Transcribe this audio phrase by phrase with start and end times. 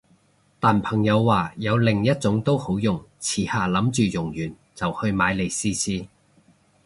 [0.59, 6.07] 但朋友話有另一種都好用，遲下諗住用完就去買嚟試試